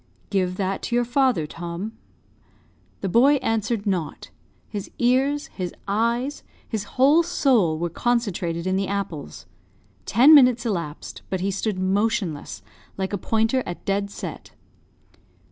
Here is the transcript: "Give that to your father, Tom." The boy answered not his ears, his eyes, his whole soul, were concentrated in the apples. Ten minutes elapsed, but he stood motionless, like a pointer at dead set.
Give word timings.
"Give 0.31 0.55
that 0.57 0.81
to 0.81 0.95
your 0.95 1.05
father, 1.05 1.45
Tom." 1.45 1.91
The 3.01 3.07
boy 3.07 3.35
answered 3.35 3.85
not 3.85 4.31
his 4.67 4.89
ears, 4.97 5.45
his 5.53 5.75
eyes, 5.87 6.41
his 6.67 6.85
whole 6.97 7.21
soul, 7.21 7.77
were 7.77 7.91
concentrated 7.91 8.65
in 8.65 8.77
the 8.77 8.87
apples. 8.87 9.45
Ten 10.07 10.33
minutes 10.33 10.65
elapsed, 10.65 11.21
but 11.29 11.41
he 11.41 11.51
stood 11.51 11.77
motionless, 11.77 12.63
like 12.97 13.13
a 13.13 13.17
pointer 13.19 13.61
at 13.67 13.85
dead 13.85 14.09
set. 14.09 14.53